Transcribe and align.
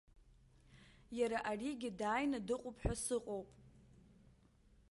Иара 1.19 1.39
аригьы 1.49 1.89
дааины 1.99 2.39
дыҟоуп 2.47 2.77
ҳәа 2.81 2.95
сыҟоуп. 3.03 3.49